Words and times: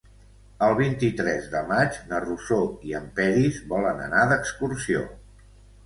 El 0.67 0.71
vint-i-tres 0.79 1.45
de 1.51 1.61
maig 1.73 2.01
na 2.13 2.23
Rosó 2.25 2.59
i 2.91 2.99
en 3.03 3.07
Peris 3.23 3.63
volen 3.75 4.05
anar 4.11 4.29
d'excursió. 4.35 5.11